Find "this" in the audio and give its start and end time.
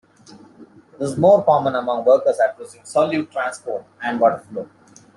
0.97-1.11